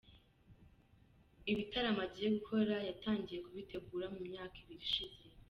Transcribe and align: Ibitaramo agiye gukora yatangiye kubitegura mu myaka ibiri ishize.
Ibitaramo 1.51 2.01
agiye 2.07 2.27
gukora 2.37 2.75
yatangiye 2.89 3.39
kubitegura 3.45 4.05
mu 4.13 4.21
myaka 4.29 4.55
ibiri 4.63 4.83
ishize. 4.89 5.19